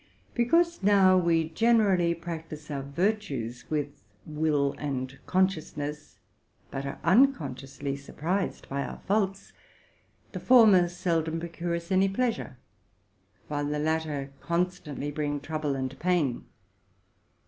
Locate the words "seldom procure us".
10.89-11.91